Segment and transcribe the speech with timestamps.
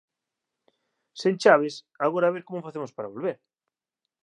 [1.21, 3.37] Sen chaves, agora a ver como facemos para volver.